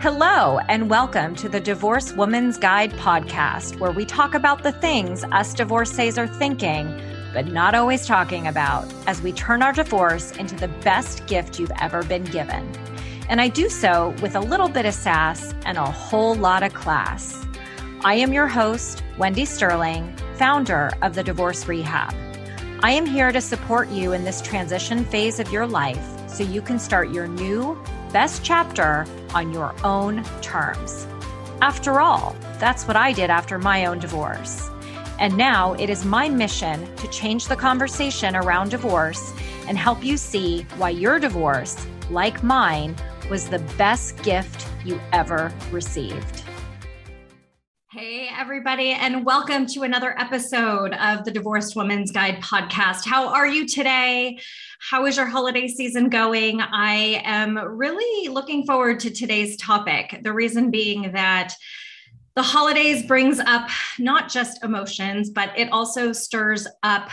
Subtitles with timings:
[0.00, 5.24] Hello, and welcome to the Divorced Woman's Guide podcast, where we talk about the things
[5.32, 6.86] us divorcees are thinking,
[7.34, 11.72] but not always talking about, as we turn our divorce into the best gift you've
[11.80, 12.72] ever been given.
[13.28, 16.72] And I do so with a little bit of sass and a whole lot of
[16.74, 17.44] class.
[18.04, 22.14] I am your host, Wendy Sterling, founder of the Divorce Rehab.
[22.84, 26.62] I am here to support you in this transition phase of your life so you
[26.62, 27.76] can start your new
[28.12, 31.06] best chapter on your own terms.
[31.60, 34.70] After all, that's what I did after my own divorce.
[35.18, 39.32] And now it is my mission to change the conversation around divorce
[39.66, 42.96] and help you see why your divorce, like mine,
[43.28, 46.44] was the best gift you ever received.
[47.90, 53.04] Hey, everybody, and welcome to another episode of the Divorced Woman's Guide podcast.
[53.04, 54.38] How are you today?
[54.80, 56.60] How is your holiday season going?
[56.60, 60.20] I am really looking forward to today's topic.
[60.22, 61.52] The reason being that
[62.36, 67.10] the holidays brings up not just emotions, but it also stirs up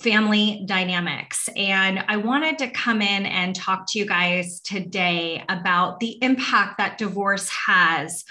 [0.00, 1.48] family dynamics.
[1.56, 6.78] And I wanted to come in and talk to you guys today about the impact
[6.78, 8.24] that divorce has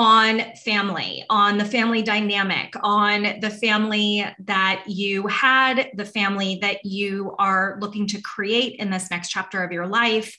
[0.00, 6.82] on family, on the family dynamic, on the family that you had, the family that
[6.86, 10.38] you are looking to create in this next chapter of your life,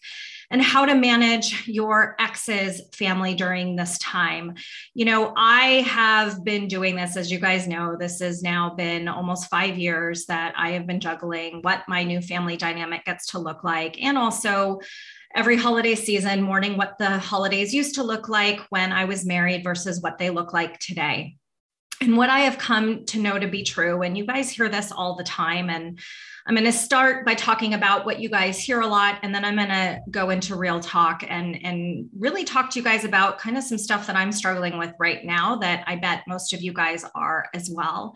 [0.50, 4.56] and how to manage your ex's family during this time.
[4.95, 9.08] You know, I have been doing this, as you guys know, this has now been
[9.08, 13.38] almost five years that I have been juggling what my new family dynamic gets to
[13.38, 14.80] look like, and also
[15.35, 19.63] every holiday season, mourning what the holidays used to look like when I was married
[19.63, 21.35] versus what they look like today.
[22.01, 24.91] And what I have come to know to be true, and you guys hear this
[24.91, 25.99] all the time, and
[26.47, 29.45] I'm going to start by talking about what you guys hear a lot, and then
[29.45, 33.38] I'm going to go into real talk and, and really talk to you guys about
[33.38, 36.61] kind of some stuff that I'm struggling with right now that I bet most of
[36.61, 38.15] you guys are as well.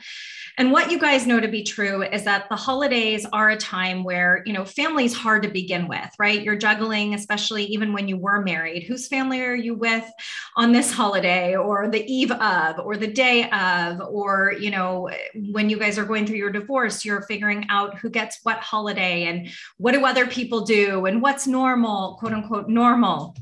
[0.58, 4.04] And what you guys know to be true is that the holidays are a time
[4.04, 6.42] where, you know, family is hard to begin with, right?
[6.42, 8.84] You're juggling, especially even when you were married.
[8.84, 10.10] Whose family are you with
[10.56, 14.02] on this holiday or the eve of or the day of?
[14.10, 15.10] Or, you know,
[15.52, 19.26] when you guys are going through your divorce, you're figuring out who gets what holiday
[19.26, 23.36] and what do other people do and what's normal, quote unquote, normal.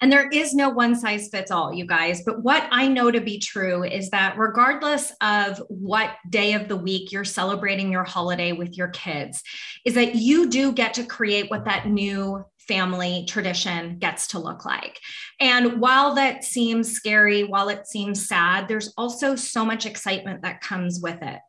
[0.00, 2.22] And there is no one size fits all, you guys.
[2.24, 6.76] But what I know to be true is that regardless of what day of the
[6.76, 9.42] week you're celebrating your holiday with your kids,
[9.84, 14.64] is that you do get to create what that new family tradition gets to look
[14.64, 15.00] like.
[15.40, 20.60] And while that seems scary, while it seems sad, there's also so much excitement that
[20.60, 21.40] comes with it.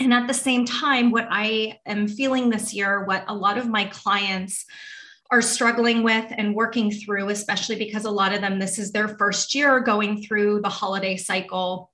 [0.00, 3.68] And at the same time, what I am feeling this year, what a lot of
[3.68, 4.64] my clients
[5.30, 9.08] are struggling with and working through, especially because a lot of them, this is their
[9.08, 11.90] first year going through the holiday cycle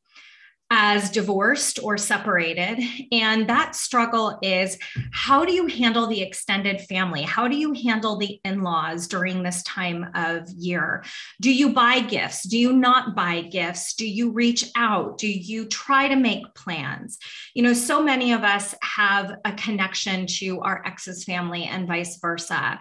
[0.71, 2.81] as divorced or separated.
[3.13, 4.79] And that struggle is
[5.13, 7.23] how do you handle the extended family?
[7.23, 11.05] How do you handle the in laws during this time of year?
[11.41, 12.49] Do you buy gifts?
[12.49, 13.95] Do you not buy gifts?
[13.95, 15.19] Do you reach out?
[15.19, 17.19] Do you try to make plans?
[17.55, 22.19] You know, so many of us have a connection to our ex's family and vice
[22.19, 22.81] versa.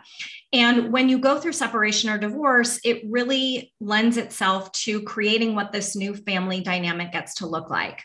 [0.54, 5.72] And when you go through separation or divorce, it really lends itself to creating what
[5.72, 8.04] this new family dynamic gets to look like.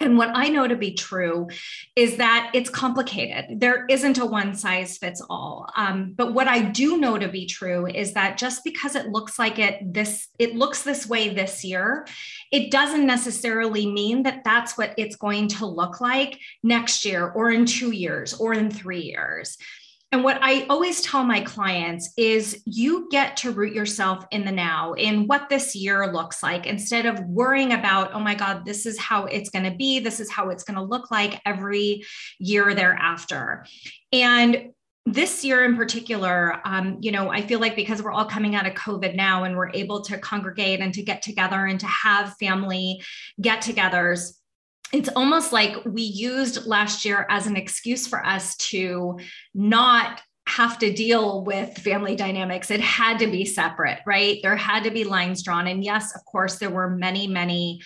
[0.00, 1.48] And what I know to be true
[1.94, 3.60] is that it's complicated.
[3.60, 5.70] There isn't a one size fits all.
[5.76, 9.38] Um, but what I do know to be true is that just because it looks
[9.38, 12.06] like it this it looks this way this year,
[12.50, 17.50] it doesn't necessarily mean that that's what it's going to look like next year or
[17.50, 19.56] in two years or in three years.
[20.14, 24.52] And what I always tell my clients is you get to root yourself in the
[24.52, 28.86] now, in what this year looks like, instead of worrying about, oh my God, this
[28.86, 32.04] is how it's going to be, this is how it's going to look like every
[32.38, 33.66] year thereafter.
[34.12, 34.70] And
[35.04, 38.68] this year in particular, um, you know, I feel like because we're all coming out
[38.68, 42.36] of COVID now and we're able to congregate and to get together and to have
[42.38, 43.02] family
[43.40, 44.34] get togethers
[44.94, 49.18] it's almost like we used last year as an excuse for us to
[49.52, 52.70] not have to deal with family dynamics.
[52.70, 54.38] It had to be separate, right?
[54.42, 55.66] There had to be lines drawn.
[55.66, 57.80] And yes, of course, there were many, many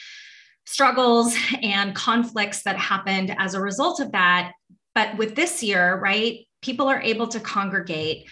[0.66, 4.52] struggles and conflicts that happened as a result of that.
[4.94, 8.28] But with this year, right, people are able to congregate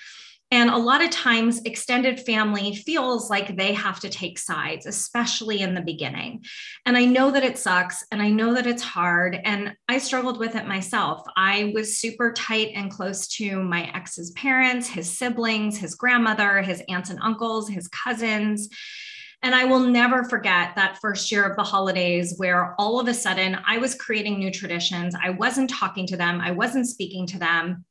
[0.53, 5.61] And a lot of times, extended family feels like they have to take sides, especially
[5.61, 6.45] in the beginning.
[6.85, 9.39] And I know that it sucks and I know that it's hard.
[9.45, 11.23] And I struggled with it myself.
[11.37, 16.81] I was super tight and close to my ex's parents, his siblings, his grandmother, his
[16.89, 18.69] aunts and uncles, his cousins.
[19.43, 23.15] And I will never forget that first year of the holidays where all of a
[23.15, 25.15] sudden I was creating new traditions.
[25.21, 27.85] I wasn't talking to them, I wasn't speaking to them.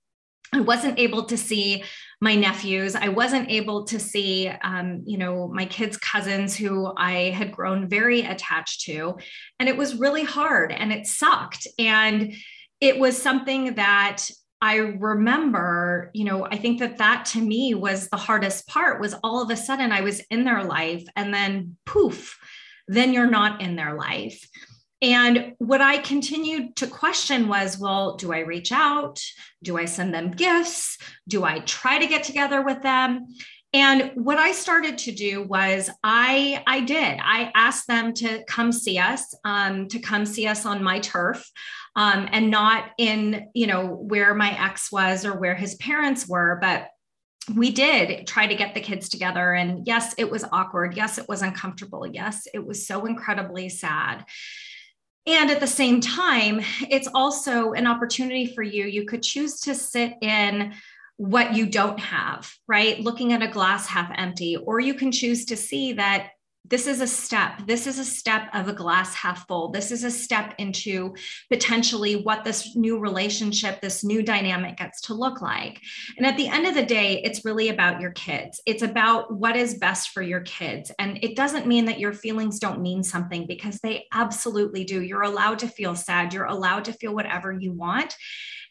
[0.54, 1.84] I wasn't able to see
[2.22, 2.96] my nephews.
[2.96, 7.90] I wasn't able to see, um, you know, my kids' cousins who I had grown
[7.90, 9.18] very attached to.
[9.60, 11.68] And it was really hard and it sucked.
[11.78, 12.34] And
[12.80, 14.30] it was something that
[14.62, 19.16] I remember, you know, I think that that to me was the hardest part was
[19.24, 22.40] all of a sudden I was in their life and then poof,
[22.88, 24.48] then you're not in their life.
[25.06, 29.24] And what I continued to question was well, do I reach out?
[29.62, 30.98] Do I send them gifts?
[31.28, 33.28] Do I try to get together with them?
[33.72, 38.72] And what I started to do was I I did I asked them to come
[38.72, 41.48] see us um, to come see us on my turf
[41.96, 46.58] um, and not in you know where my ex was or where his parents were
[46.60, 46.88] but
[47.54, 51.30] we did try to get the kids together and yes it was awkward yes it
[51.30, 54.26] was uncomfortable yes it was so incredibly sad
[55.28, 58.86] and at the same time, it's also an opportunity for you.
[58.86, 60.74] You could choose to sit in
[61.18, 63.00] what you don't have, right?
[63.00, 66.30] Looking at a glass half empty, or you can choose to see that
[66.70, 67.66] this is a step.
[67.68, 69.70] This is a step of a glass half full.
[69.70, 71.16] This is a step into
[71.50, 75.82] potentially what this new relationship, this new dynamic gets to look like.
[76.18, 78.62] And at the end of the day, it's really about your kids.
[78.66, 80.92] It's about what is best for your kids.
[81.00, 85.02] And it doesn't mean that your feelings don't mean something because they absolutely do.
[85.02, 88.16] You're allowed to feel sad, you're allowed to feel whatever you want.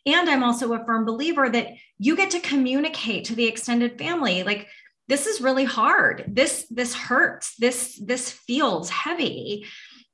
[0.06, 1.68] And I'm also a firm believer that
[1.98, 4.42] you get to communicate to the extended family.
[4.42, 4.68] Like,
[5.08, 6.24] this is really hard.
[6.28, 7.54] This this hurts.
[7.58, 9.66] This this feels heavy.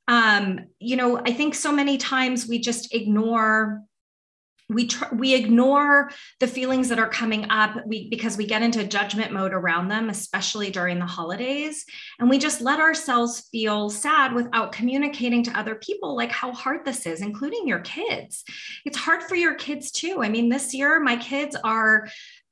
[0.09, 3.85] Um you know i think so many times we just ignore
[4.71, 7.85] we tr- we ignore the feelings that are coming up.
[7.87, 11.85] We, because we get into judgment mode around them especially during the holidays.
[12.19, 16.85] And we just let ourselves feel sad without communicating to other people like how hard
[16.85, 18.45] this is including your kids.
[18.85, 20.23] It's hard for your kids too.
[20.23, 22.09] I mean this year my kids are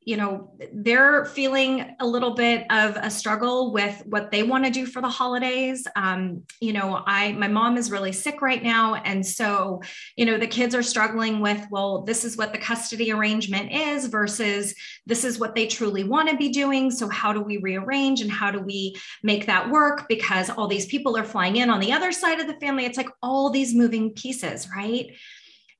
[0.08, 4.70] you know they're feeling a little bit of a struggle with what they want to
[4.70, 5.86] do for the holidays.
[5.96, 8.94] Um, you know i my mom is really sick right now.
[8.94, 9.82] And so
[10.16, 14.06] you know the kids are struggling with well this is what the custody arrangement is
[14.06, 14.74] versus
[15.04, 16.90] this is what they truly want to be doing.
[16.90, 20.08] So how do we rearrange and how do we make that work?
[20.08, 22.86] Because all these people are flying in on the other side of the family.
[22.86, 25.10] It's like all these moving pieces right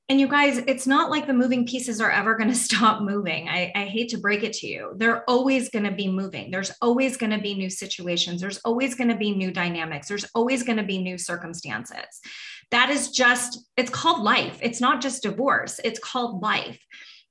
[0.09, 3.47] and you guys, it's not like the moving pieces are ever going to stop moving.
[3.47, 4.93] I, I, hate to break it to you.
[4.95, 6.49] They're always going to be moving.
[6.49, 8.41] There's always going to be new situations.
[8.41, 10.07] There's always going to be new dynamics.
[10.07, 12.19] There's always going to be new circumstances.
[12.71, 14.57] That is just, it's called life.
[14.61, 16.79] It's not just divorce, it's called life.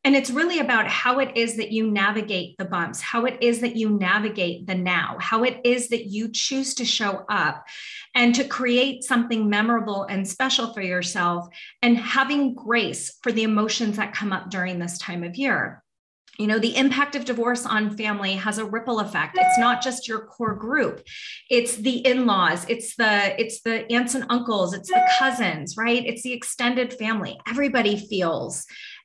[0.05, 3.61] And it's really about how it is that you navigate the bumps, how it is
[3.61, 7.67] that you navigate the now, how it is that you choose to show up
[8.15, 11.49] and to create something memorable and special for yourself
[11.83, 15.83] and having grace for the emotions that come up during this time of year.
[16.39, 19.37] You know the impact of divorce on family has a ripple effect.
[19.37, 21.03] It's not just your core group.
[21.51, 22.65] It's the in-laws.
[22.69, 24.73] It's the it's the aunts and uncles.
[24.73, 26.07] It's the cousins right?
[26.07, 27.41] It's the extended family.
[27.49, 28.65] Everybody feels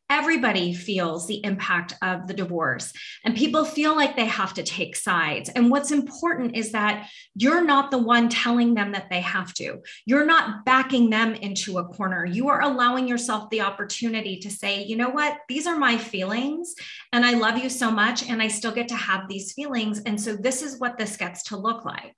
[0.09, 2.93] everybody feels the impact of the divorce
[3.23, 5.49] and people feel like they have to take sides.
[5.49, 9.79] And what's important is that you're not the one telling them that they have to.
[10.05, 12.25] You're not backing them into a corner.
[12.25, 16.75] You are allowing yourself the opportunity to say, you know what, these are my feelings
[17.11, 20.01] and I love you so much and I still get to have these feelings.
[20.05, 22.17] And so this is what this gets to look like.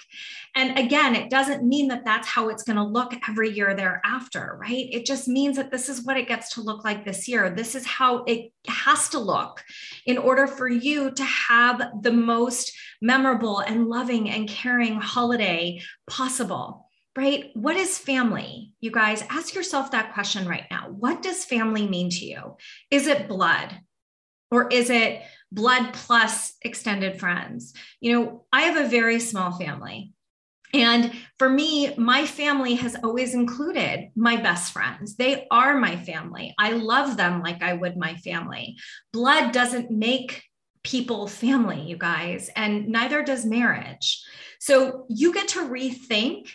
[0.55, 4.57] And again, it doesn't mean that that's how it's going to look every year thereafter,
[4.59, 4.87] right?
[4.91, 7.49] It just means that this is what it gets to look like this year.
[7.49, 9.63] This is how it has to look
[10.05, 16.85] in order for you to have the most memorable and loving and caring holiday possible
[17.15, 17.51] right?
[17.53, 18.73] What is family?
[18.81, 20.87] You guys ask yourself that question right now.
[20.89, 22.57] What does family mean to you?
[22.91, 23.73] Is it blood
[24.51, 27.73] or is it blood plus extended friends?
[28.01, 30.11] You know, I have a very small family.
[30.81, 35.15] And for me, my family has always included my best friends.
[35.15, 36.53] They are my family.
[36.57, 38.77] I love them like I would my family.
[39.13, 40.43] Blood doesn't make
[40.83, 44.23] people family, you guys, and neither does marriage.
[44.59, 46.49] So you get to rethink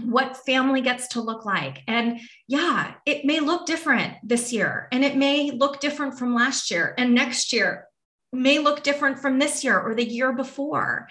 [0.00, 1.82] what family gets to look like.
[1.86, 6.70] And yeah, it may look different this year, and it may look different from last
[6.70, 7.86] year and next year
[8.32, 11.08] may look different from this year or the year before.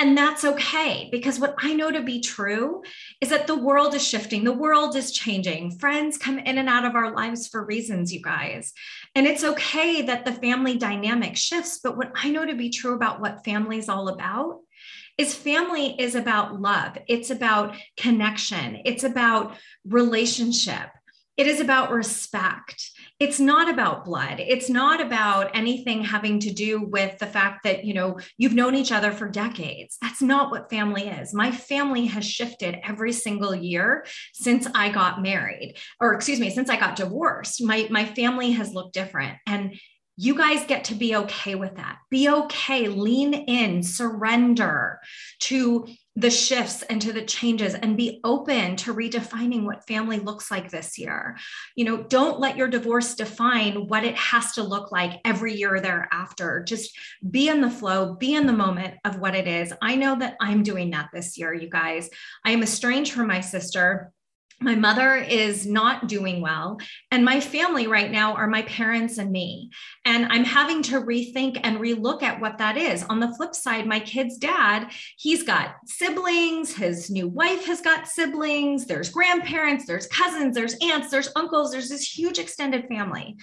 [0.00, 2.82] And that's okay because what I know to be true
[3.20, 5.72] is that the world is shifting, the world is changing.
[5.78, 8.72] Friends come in and out of our lives for reasons, you guys.
[9.16, 11.80] And it's okay that the family dynamic shifts.
[11.82, 14.60] But what I know to be true about what family is all about
[15.18, 20.90] is family is about love, it's about connection, it's about relationship,
[21.36, 24.38] it is about respect it's not about blood.
[24.38, 28.74] It's not about anything having to do with the fact that you know you've known
[28.74, 29.98] each other for decades.
[30.00, 31.34] That's not what family is.
[31.34, 36.70] My family has shifted every single year since i got married or excuse me since
[36.70, 37.62] i got divorced.
[37.62, 39.78] My my family has looked different and
[40.20, 41.98] you guys get to be okay with that.
[42.10, 44.98] Be okay, lean in, surrender
[45.42, 45.86] to
[46.18, 50.68] the shifts and to the changes and be open to redefining what family looks like
[50.68, 51.36] this year.
[51.76, 55.80] You know, don't let your divorce define what it has to look like every year
[55.80, 56.64] thereafter.
[56.66, 56.98] Just
[57.30, 59.72] be in the flow, be in the moment of what it is.
[59.80, 62.10] I know that I'm doing that this year, you guys.
[62.44, 64.12] I am estranged from my sister
[64.60, 66.78] my mother is not doing well
[67.10, 69.70] and my family right now are my parents and me.
[70.04, 73.04] And i'm having to rethink and relook at what that is.
[73.04, 78.08] On the flip side my kid's dad he's got siblings his new wife has got
[78.08, 83.36] siblings there's grandparents there's cousins there's aunts there's uncles there's this huge extended family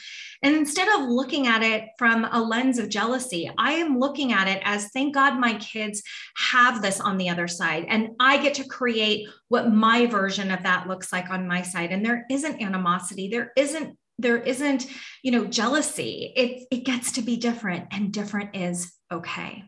[0.46, 4.48] and instead of looking at it from a lens of jealousy i am looking at
[4.48, 6.02] it as thank god my kids
[6.38, 10.64] have this on the other side and i get to create what my version of
[10.64, 11.92] that looks like on my side.
[11.92, 13.30] And there isn't animosity.
[13.30, 14.88] There isn't there isn't
[15.24, 16.34] you know jealousy.
[16.36, 19.64] It it gets to be different and different is okay.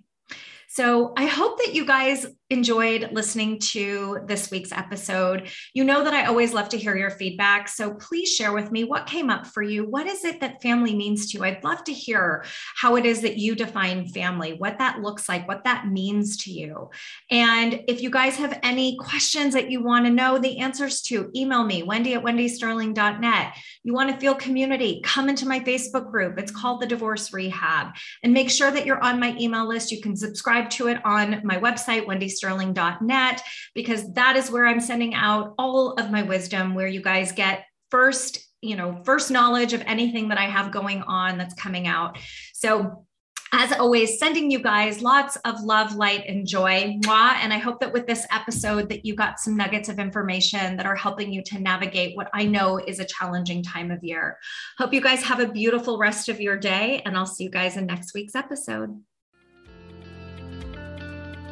[0.70, 5.50] So I hope that you guys enjoyed listening to this week's episode.
[5.74, 7.68] You know that I always love to hear your feedback.
[7.68, 9.86] So please share with me what came up for you.
[9.86, 11.44] What is it that family means to you?
[11.44, 15.46] I'd love to hear how it is that you define family, what that looks like,
[15.46, 16.90] what that means to you.
[17.30, 21.30] And if you guys have any questions that you want to know the answers to,
[21.36, 23.54] email me, wendy at wendysterling.net.
[23.84, 26.40] You want to feel community, come into my Facebook group.
[26.40, 27.88] It's called the Divorce Rehab.
[28.24, 29.92] And make sure that you're on my email list.
[29.92, 32.08] You can subscribe to it on my website,
[32.44, 33.42] wendysterling.net,
[33.74, 37.66] because that is where I'm sending out all of my wisdom, where you guys get
[37.90, 42.18] first you know first knowledge of anything that i have going on that's coming out
[42.56, 43.06] so
[43.54, 46.98] as always, sending you guys lots of love, light, and joy.
[47.04, 47.36] Mwah.
[47.36, 50.86] And I hope that with this episode that you got some nuggets of information that
[50.86, 54.38] are helping you to navigate what I know is a challenging time of year.
[54.78, 57.78] Hope you guys have a beautiful rest of your day, and I'll see you guys
[57.78, 59.02] in next week's episode.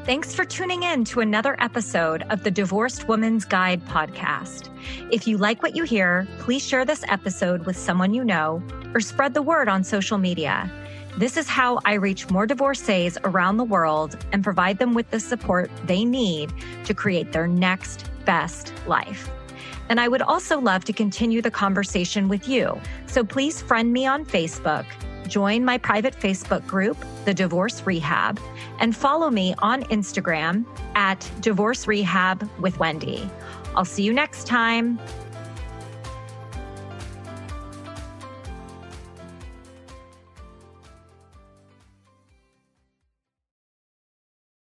[0.05, 4.69] Thanks for tuning in to another episode of the Divorced Woman's Guide podcast.
[5.11, 8.61] If you like what you hear, please share this episode with someone you know
[8.93, 10.71] or spread the word on social media.
[11.17, 15.19] This is how I reach more divorcees around the world and provide them with the
[15.19, 19.31] support they need to create their next best life.
[19.89, 22.79] And I would also love to continue the conversation with you.
[23.07, 24.85] So please friend me on Facebook
[25.27, 28.39] join my private Facebook group, The Divorce Rehab,
[28.79, 30.65] and follow me on Instagram
[30.95, 33.29] at Divorce Rehab with Wendy.
[33.75, 34.99] I'll see you next time.